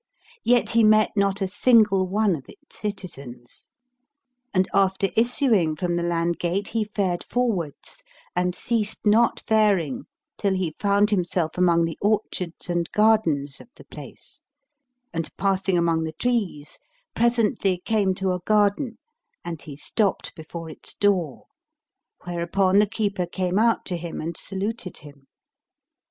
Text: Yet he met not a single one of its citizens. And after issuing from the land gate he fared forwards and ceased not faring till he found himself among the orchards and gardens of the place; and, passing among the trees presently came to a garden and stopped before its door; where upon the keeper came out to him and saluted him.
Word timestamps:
Yet 0.43 0.69
he 0.69 0.83
met 0.83 1.11
not 1.15 1.43
a 1.43 1.47
single 1.47 2.07
one 2.07 2.35
of 2.35 2.49
its 2.49 2.79
citizens. 2.79 3.69
And 4.51 4.67
after 4.73 5.09
issuing 5.15 5.75
from 5.75 5.95
the 5.95 6.01
land 6.01 6.39
gate 6.39 6.69
he 6.69 6.83
fared 6.85 7.23
forwards 7.23 8.01
and 8.35 8.55
ceased 8.55 9.05
not 9.05 9.41
faring 9.41 10.07
till 10.39 10.55
he 10.55 10.73
found 10.79 11.11
himself 11.11 11.55
among 11.55 11.85
the 11.85 11.99
orchards 12.01 12.67
and 12.67 12.91
gardens 12.91 13.61
of 13.61 13.67
the 13.75 13.85
place; 13.85 14.41
and, 15.13 15.29
passing 15.37 15.77
among 15.77 16.01
the 16.03 16.13
trees 16.13 16.79
presently 17.15 17.77
came 17.85 18.15
to 18.15 18.31
a 18.31 18.39
garden 18.39 18.97
and 19.45 19.61
stopped 19.77 20.33
before 20.33 20.67
its 20.67 20.95
door; 20.95 21.45
where 22.23 22.41
upon 22.41 22.79
the 22.79 22.87
keeper 22.89 23.27
came 23.27 23.59
out 23.59 23.85
to 23.85 23.97
him 23.97 24.19
and 24.19 24.35
saluted 24.35 24.97
him. 24.97 25.27